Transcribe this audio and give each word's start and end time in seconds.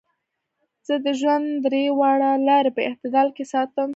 زۀ 0.87 0.95
د 1.05 1.07
ژوند 1.19 1.47
درې 1.65 1.83
واړه 1.99 2.31
لارې 2.47 2.71
پۀ 2.75 2.81
اعتدال 2.89 3.27
کښې 3.35 3.45
ساتم- 3.53 3.89